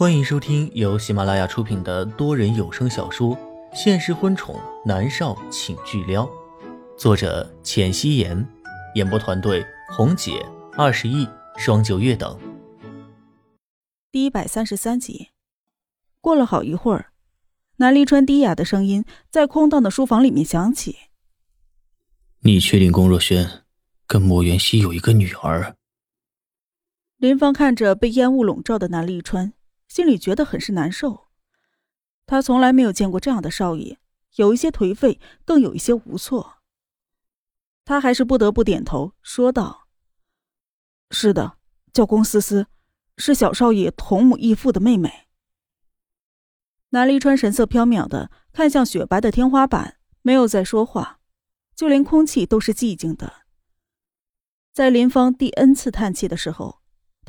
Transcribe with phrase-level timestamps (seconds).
[0.00, 3.36] 欢迎收听由喜马拉雅出品的多人有声小说
[3.74, 6.24] 《现实婚宠男少请巨撩》，
[6.96, 8.48] 作者：浅汐颜，
[8.94, 10.42] 演播团队：红姐、
[10.72, 11.28] 二十亿、
[11.58, 12.40] 双九月等。
[14.10, 15.28] 第一百三十三集，
[16.22, 17.12] 过了好一会儿，
[17.76, 20.96] 南离川低哑的声音在空荡的书房里面响起
[22.40, 23.64] ：“你确定龚若轩
[24.06, 25.76] 跟莫元熙有一个女儿？”
[27.20, 29.52] 林芳看着被烟雾笼罩的南立川。
[29.90, 31.26] 心里觉得很是难受，
[32.24, 33.98] 他从来没有见过这样的少爷，
[34.36, 36.58] 有一些颓废，更有一些无措。
[37.84, 39.88] 他还是不得不点头说道
[41.10, 41.58] ：“是的，
[41.92, 42.68] 叫龚思思，
[43.16, 45.26] 是小少爷同母异父的妹妹。”
[46.90, 51.18] 南离川神色飘渺的看向雪白的天花板，没有再说话，
[51.74, 53.42] 就连空气都是寂静的。
[54.72, 56.79] 在林芳第 n 次叹气的时候。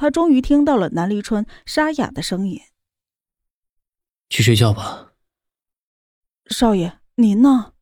[0.01, 2.59] 他终于听到了南离川沙哑的声音
[4.29, 5.13] ：“去睡觉吧，
[6.47, 7.73] 少爷，您呢？”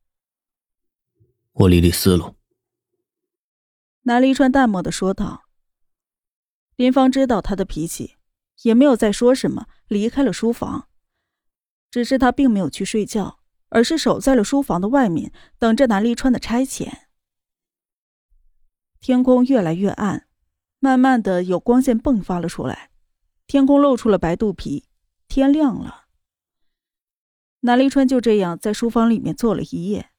[1.53, 2.35] 我理理思路。”
[4.03, 5.45] 南离川淡漠的说道。
[6.75, 8.17] 林芳知道他的脾气，
[8.63, 10.89] 也没有再说什么，离开了书房。
[11.89, 17.03] 只是他并没有去睡觉，而是守在了书房的外面，等着南离川的差遣。
[18.99, 20.25] 天空越来越暗。
[20.79, 22.89] 慢慢的，有光线迸发了出来，
[23.47, 24.85] 天空露出了白肚皮，
[25.27, 26.05] 天亮了。
[27.61, 30.11] 南离川就这样在书房里面坐了一夜，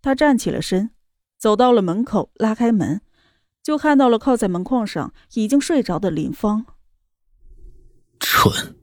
[0.00, 0.90] 他站起了身，
[1.36, 3.00] 走到了门口，拉开门，
[3.62, 6.64] 就看到了靠在门框上已经睡着的林芳。
[8.20, 8.76] 蠢。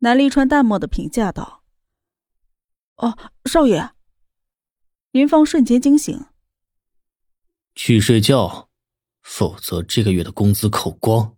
[0.00, 1.62] 南离川淡漠的评价道
[2.98, 3.90] ：“哦，少爷。”
[5.12, 6.26] 林芳瞬间惊醒，
[7.74, 8.67] 去睡觉。
[9.30, 11.36] 否则这个月的工资扣光。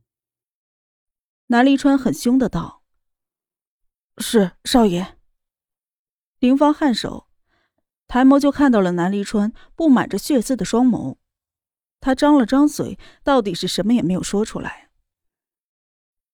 [1.48, 2.84] 南离川很凶的道
[4.16, 5.18] ：“是少爷。”
[6.38, 7.26] 林芳颔首，
[8.06, 11.16] 抬眸就看到了南离川布满着血丝的双眸。
[11.98, 14.90] 他张了张嘴，到底是什么也没有说出来。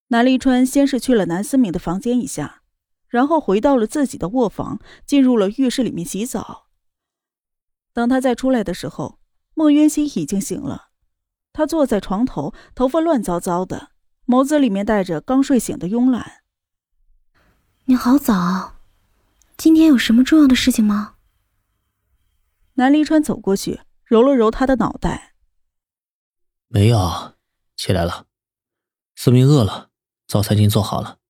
[0.09, 2.62] 南离川先是去了南思明的房间一下，
[3.09, 6.69] 然后回到了自己的卧房，进入了浴室里面洗澡。
[7.94, 9.19] 等他再出来的时候，
[9.55, 10.91] 莫渊熙已经醒了。
[11.56, 13.89] 他坐在床头，头发乱糟糟的，
[14.27, 16.43] 眸子里面带着刚睡醒的慵懒。
[17.87, 18.75] 你好早，
[19.56, 21.15] 今天有什么重要的事情吗？
[22.75, 25.33] 南离川走过去，揉了揉他的脑袋。
[26.69, 27.33] 没有，
[27.75, 28.27] 起来了。
[29.15, 29.88] 思明饿了，
[30.27, 31.21] 早餐已经做好了，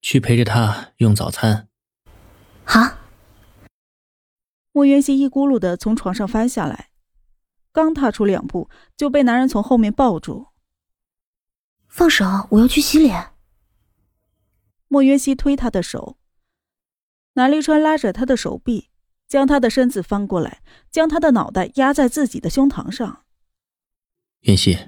[0.00, 1.66] 去陪着他用早餐。
[2.64, 2.98] 好。
[4.70, 6.91] 莫渊熙一咕噜的从床上翻下来。
[7.72, 10.48] 刚踏出两步，就被男人从后面抱住。
[11.88, 13.32] 放手，我要去洗脸。
[14.88, 16.18] 莫约西推他的手，
[17.32, 18.90] 南立川拉着他的手臂，
[19.26, 23.24] 将他的身子翻过来，将他的脑袋压在自己的胸膛上。
[24.40, 24.78] 云熙，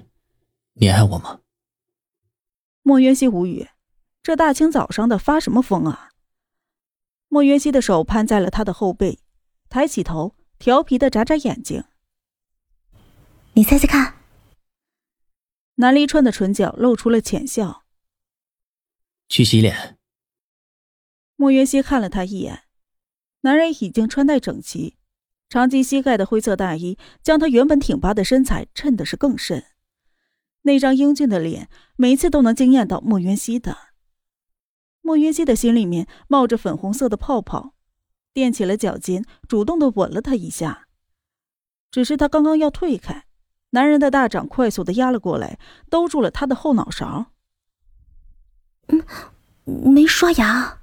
[0.73, 1.41] 你爱我吗？
[2.83, 3.67] 莫约西无语，
[4.21, 6.11] 这大清早上的发什么疯啊？
[7.29, 9.19] 莫约西的手攀在了他的后背，
[9.69, 11.83] 抬起头，调皮的眨眨眼睛。
[13.57, 14.15] 你猜猜看，
[15.75, 17.85] 南离川的唇角露出了浅笑。
[19.29, 19.97] 去洗脸。
[21.37, 22.63] 莫云熙看了他一眼，
[23.41, 24.97] 男人已经穿戴整齐，
[25.47, 29.63] 长及膝盖的灰色大衣将他原本挺拔的身材衬得是更甚。
[30.63, 33.77] 那张英俊的脸，每一次都能惊艳到莫云熙的。
[34.99, 37.73] 莫云熙的心里面冒着粉红色的泡泡，
[38.33, 40.89] 踮起了脚尖，主动的吻了他一下。
[41.89, 43.24] 只是他刚刚要退开。
[43.75, 45.59] 男人的大掌快速的压了过来，
[45.89, 47.33] 兜住了他的后脑勺。
[48.87, 49.03] 嗯，
[49.65, 50.81] 没刷牙。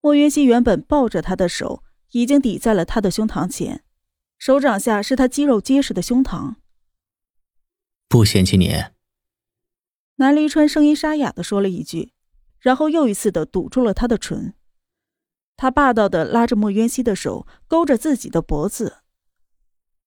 [0.00, 3.84] 莫云熙原本抱着他的手已经抵在了他的胸膛前，
[4.36, 6.56] 手掌下是他肌肉结实的胸膛。
[8.08, 8.74] 不嫌弃你。
[10.16, 12.12] 南离川声音沙哑的说了一句，
[12.58, 14.54] 然后又一次的堵住了他的唇。
[15.56, 19.02] 他霸道的拉着莫渊熙的手，勾着自己的脖子。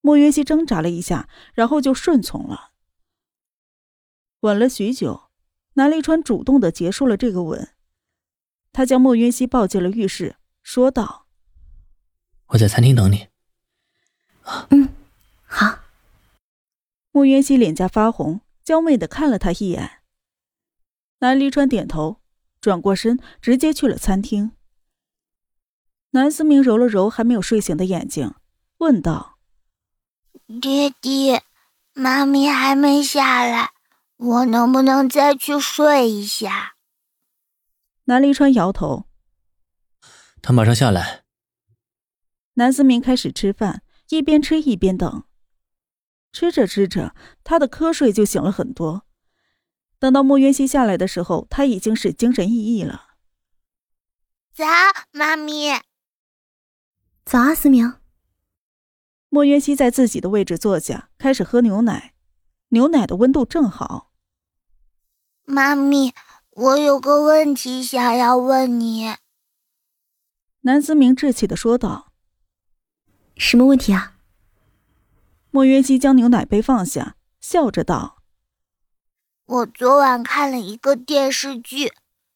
[0.05, 2.71] 莫云熙挣扎了一下，然后就顺从了。
[4.41, 5.29] 吻了许久，
[5.75, 7.69] 南离川主动的结束了这个吻。
[8.73, 11.27] 他将莫云熙抱进了浴室，说道
[12.47, 13.29] ：“我在餐厅等你。
[14.71, 14.89] ”“嗯，
[15.45, 15.79] 好。”
[17.13, 20.01] 莫云熙脸颊发红，娇媚的看了他一眼。
[21.19, 22.19] 南离川点头，
[22.59, 24.51] 转过身，直接去了餐厅。
[26.09, 28.35] 南思明揉了揉还没有睡醒的眼睛，
[28.79, 29.32] 问道。
[30.61, 31.43] 爹爹，
[31.93, 33.71] 妈咪还没下来，
[34.17, 36.75] 我能不能再去睡一下？
[38.05, 39.05] 南离川摇头。
[40.41, 41.23] 他马上下来。
[42.55, 45.23] 南思明开始吃饭，一边吃一边等。
[46.31, 49.05] 吃着吃着，他的瞌睡就醒了很多。
[49.99, 53.15] 等到莫渊熙下来的时候，他已经是精神奕奕了。
[54.53, 54.65] 早，
[55.11, 55.71] 妈咪。
[57.23, 58.02] 早啊，思明。
[59.33, 62.13] 莫渊熙在自己的位置坐下，开始喝牛奶。
[62.67, 64.11] 牛奶的温度正好。
[65.43, 66.13] 妈咪，
[66.51, 69.15] 我有个问题想要问你。
[70.61, 72.11] 南思明稚气的说道
[73.35, 74.17] ：“什么问题啊？”
[75.49, 78.21] 莫渊熙将牛奶杯放下，笑着道
[79.47, 81.91] ：“我昨晚看了一个电视剧，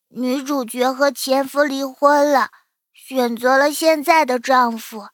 [0.07, 2.49] 女主角和前夫离婚了，
[2.91, 5.09] 选择了现在的丈夫。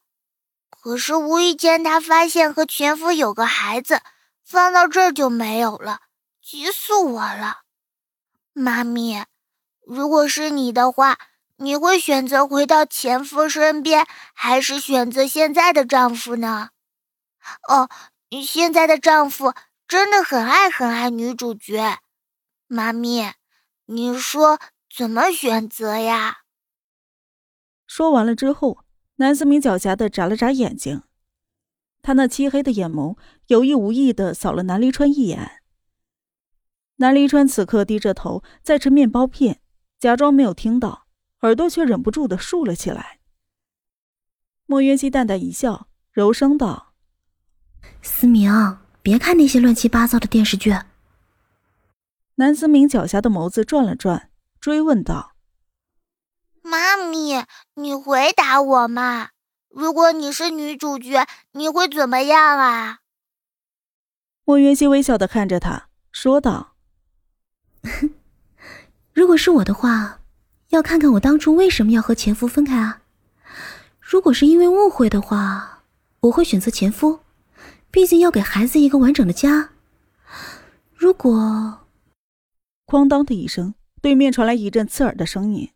[0.84, 4.02] 可是无意间她发现和前夫有个孩子，
[4.44, 6.02] 放到这儿就没有了，
[6.42, 7.62] 急死我了。
[8.52, 9.24] 妈咪，
[9.88, 11.18] 如果是你的话，
[11.56, 16.72] 你会选择回到前夫身边，还是选择现在的丈夫呢？”
[17.70, 17.88] 哦，
[18.46, 19.54] 现在的丈夫
[19.88, 22.00] 真的很爱很爱女主角，
[22.68, 23.32] 妈咪，
[23.86, 24.60] 你说
[24.94, 26.40] 怎么选择呀？
[27.88, 28.83] 说完了之后，
[29.24, 31.04] 南思明狡黠的眨了眨眼睛，
[32.02, 33.18] 他那漆黑的眼眸
[33.48, 35.62] 有意无意的扫了南离川一眼。
[36.98, 39.62] 南离川此刻低着头在吃面包片，
[39.98, 41.08] 假装没有听到，
[41.40, 43.20] 耳朵却忍不住的竖了起来。
[44.66, 46.94] 莫渊熙淡淡一笑，柔声道。
[48.02, 48.52] 思明，
[49.02, 50.76] 别看那些乱七八糟的电视剧。
[52.36, 54.30] 南思明狡黠的眸子转了转，
[54.60, 55.33] 追问道
[56.64, 57.46] ：“妈咪，
[57.76, 59.30] 你回答我嘛！
[59.70, 63.00] 如果你是女主角，你会怎么样啊？”
[64.46, 66.76] 莫云熙微笑的看着他，说道：
[69.14, 70.22] “如果是我的话，
[70.70, 73.02] 要看看我当初为什么要和前夫分开啊。
[74.00, 75.84] 如果是因为误会的话，
[76.22, 77.20] 我会选择前夫。”
[77.92, 79.70] 毕竟要给孩子一个完整的家。
[80.96, 81.86] 如果，
[82.88, 85.70] 哐当的一声，对面传来一阵刺耳的声音，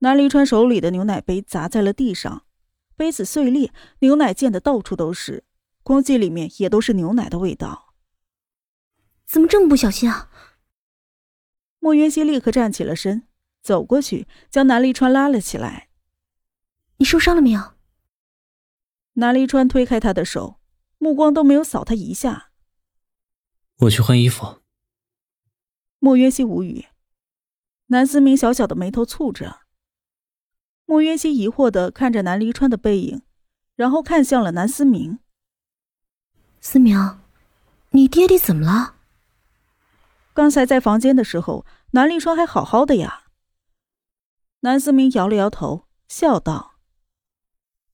[0.00, 2.44] 南离川手里的牛奶杯砸在了地上，
[2.96, 5.44] 杯子碎裂，牛奶溅得到处都是，
[5.82, 7.94] 空气里面也都是牛奶的味道。
[9.26, 10.30] 怎么这么不小心啊？
[11.80, 13.28] 莫云熙立刻站起了身，
[13.62, 15.88] 走过去将南离川拉了起来。
[16.98, 17.74] 你受伤了没有？
[19.14, 20.58] 南离川推开他的手。
[21.00, 22.50] 目光都没有扫他一下。
[23.76, 24.62] 我去换衣服。
[26.00, 26.86] 莫渊熙无语。
[27.86, 29.60] 南思明小小的眉头蹙着。
[30.90, 33.20] 莫渊熙疑惑的看着南离川的背影，
[33.76, 35.18] 然后看向了南思明。
[36.62, 37.18] 思明，
[37.90, 38.94] 你爹爹怎么了？
[40.32, 43.24] 刚才在房间的时候，南离川还好好的呀。
[44.60, 46.76] 南思明摇了摇头，笑道：“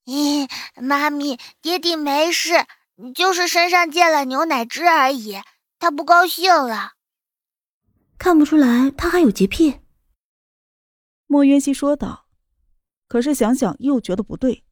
[0.07, 0.49] 咦，
[0.81, 2.65] 妈咪，爹爹没事。”
[3.13, 5.43] 就是身上溅了牛奶汁而已，
[5.81, 6.93] 他不高兴了。
[8.19, 9.81] 看不出来他还有洁癖。
[11.27, 12.24] 莫渊熙说道。
[13.07, 14.65] 可是想想又觉得不对。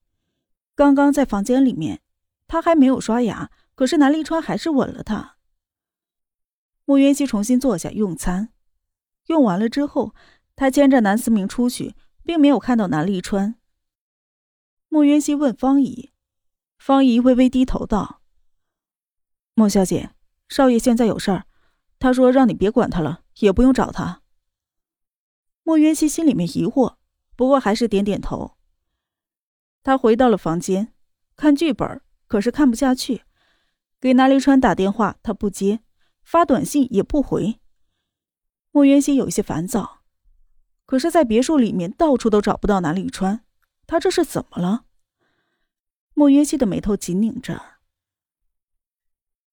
[0.75, 2.01] 刚刚在房间里面，
[2.47, 5.37] 他还没有刷牙，可是南立川还是吻了他。
[6.85, 8.53] 莫渊熙重新坐下用餐，
[9.27, 10.15] 用完了之后，
[10.57, 13.57] 他牵着南思明出去，并没有看到南立川。
[14.89, 16.11] 莫渊熙问方怡。
[16.79, 18.21] 方怡微微低头道
[19.55, 20.11] ：“莫小姐，
[20.49, 21.47] 少爷现在有事儿，
[22.01, 24.23] 他说让你别管他了，也不用找他。”
[25.63, 26.97] 莫云熙心里面疑惑，
[27.37, 28.57] 不过还是点点头。
[29.83, 30.95] 他回到了房间，
[31.37, 33.23] 看剧本，可是看不下去。
[34.01, 35.79] 给南离川打电话，他不接；
[36.23, 37.61] 发短信也不回。
[38.71, 40.03] 莫渊熙有些烦躁，
[40.87, 43.45] 可是，在别墅里面到处都找不到南离川，
[43.87, 44.87] 他这是怎么了？
[46.15, 47.61] 莫约西的眉头紧拧着。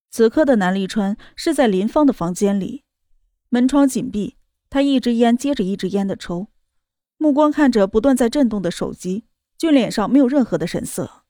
[0.10, 2.84] 此刻的南立川是在林芳的房间里，
[3.50, 4.38] 门窗紧闭，
[4.70, 6.48] 他一支烟接着一支烟的抽，
[7.20, 9.26] 目光看着不断在震动的手机，
[9.58, 11.26] 俊脸上没有任何的神色。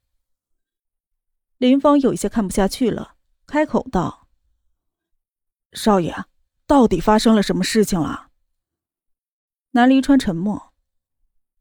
[1.58, 3.16] 林芳有一些看不下去了，
[3.48, 4.28] 开口道
[5.74, 6.26] ：“少爷，
[6.68, 8.30] 到底发生了什么事情了？”
[9.72, 10.72] 南离川沉默，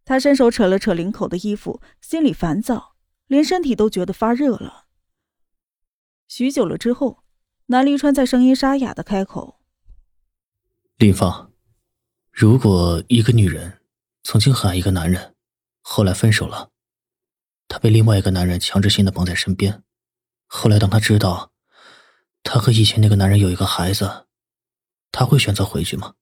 [0.04, 2.94] 他伸手扯了扯领口的衣服，心里烦躁。
[3.28, 4.87] 连身体都觉得发热了。
[6.28, 7.25] 许久了之后，
[7.66, 9.61] 南离川在声音沙哑的开口
[10.97, 11.52] ：“林芳，
[12.32, 13.77] 如果一个女人
[14.30, 15.35] 曾经很爱一个男人，
[15.80, 16.70] 后来分手了，
[17.66, 19.82] 她被另外一个男人强制性的绑在身边，
[20.47, 21.50] 后来当她知道，
[22.42, 24.26] 她和以前那个男人有一个孩子，
[25.11, 26.12] 她会选择回去吗？”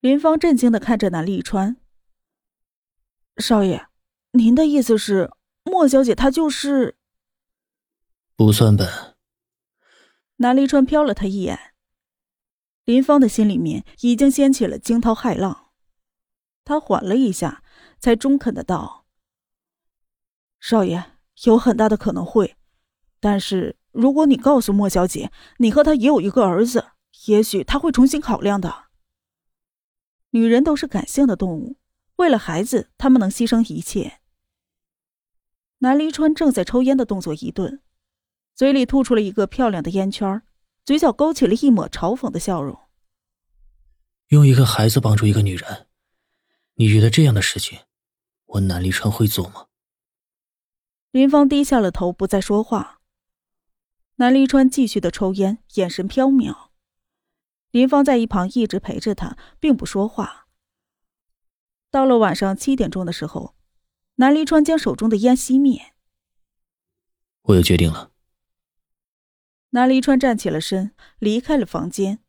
[0.00, 1.78] 林芳震惊的看着南立川。
[3.38, 3.86] 少爷，
[4.32, 5.30] 您的意思是
[5.64, 6.98] 莫小姐她就是？
[8.36, 9.16] 不算本。
[10.36, 11.72] 南立川瞟了他一眼。
[12.84, 15.67] 林芳的心里面已经掀起了惊涛骇浪，
[16.68, 17.62] 他缓了一下，
[17.98, 19.06] 才中肯的道
[20.60, 21.02] ：“少爷，
[21.44, 22.56] 有很大的可能会，
[23.20, 26.88] 但是如果你告诉莫小姐，你和他也有一个儿子，
[27.24, 28.88] 也许他会重新考量的。
[30.32, 31.78] 女人都是感性的动物，
[32.16, 34.20] 为了孩子，她们能牺牲一切。”
[35.80, 37.80] 南离川正在抽烟的动作一顿。
[38.54, 40.42] 嘴里吐出了一个漂亮的烟圈，
[40.84, 42.78] 嘴角勾起了一抹嘲讽的笑容。
[44.28, 45.87] 用一个孩子帮助一个女人，
[46.80, 47.80] 你觉得这样的事情，
[48.46, 49.66] 我南离川会做吗？
[51.10, 53.00] 林芳低下了头，不再说话。
[54.16, 56.68] 南离川继续的抽烟，眼神飘渺。
[57.72, 60.46] 林芳在一旁一直陪着他，并不说话。
[61.90, 63.56] 到了晚上七点钟的时候，
[64.14, 65.94] 南离川将手中的烟熄灭。
[67.42, 68.12] 我有决定了。
[69.70, 72.20] 南离川站起了身，离开了房间，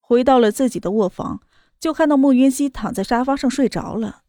[0.00, 1.42] 回到了自己的卧房，
[1.84, 4.22] 就看到莫云熙躺在沙发上睡着了。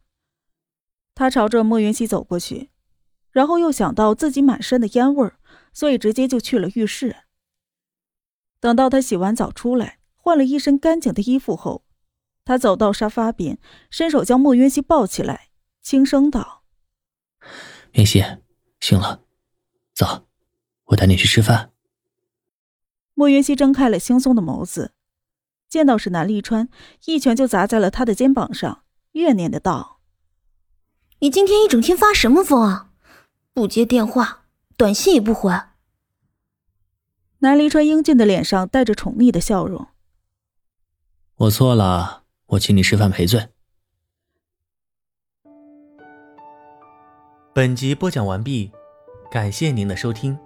[1.14, 2.70] 他朝着莫云熙走过去，
[3.32, 5.40] 然后又想到自己满身的烟味儿，
[5.72, 7.16] 所以直接就去了浴室。
[8.60, 11.86] 等到他洗完澡出来，换了一身干净的衣服后，
[12.44, 13.58] 他走到沙发边，
[13.90, 15.48] 伸手将莫云熙抱起来，
[15.82, 16.66] 轻声道
[17.96, 18.22] ：“云熙，
[18.82, 19.24] 醒了，
[19.94, 20.28] 走，
[20.88, 21.72] 我带你去吃饭。”
[23.16, 24.92] 莫云熙睁开了惺忪的眸子，
[25.76, 26.70] 见到是南立川，
[27.04, 30.00] 一拳就砸在了他的肩膀上，怨念的道
[31.20, 32.92] ：“你今天一整天发什么疯啊？
[33.52, 34.46] 不接电话，
[34.78, 35.52] 短信也不回。”
[37.40, 39.90] 南离川英俊的脸上带着宠溺的笑容
[41.36, 43.50] ：“我错了，我请你吃饭赔罪。”
[47.54, 48.72] 本集播讲完毕，
[49.30, 50.40] 感谢您的收听。